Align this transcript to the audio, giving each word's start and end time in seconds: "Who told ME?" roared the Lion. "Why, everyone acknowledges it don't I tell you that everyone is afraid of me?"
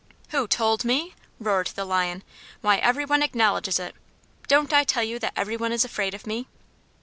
"Who 0.29 0.47
told 0.47 0.83
ME?" 0.83 1.13
roared 1.39 1.67
the 1.67 1.85
Lion. 1.85 2.23
"Why, 2.61 2.77
everyone 2.77 3.21
acknowledges 3.21 3.79
it 3.79 3.93
don't 4.47 4.73
I 4.73 4.83
tell 4.83 5.03
you 5.03 5.19
that 5.19 5.33
everyone 5.35 5.71
is 5.71 5.85
afraid 5.85 6.15
of 6.15 6.25
me?" 6.25 6.47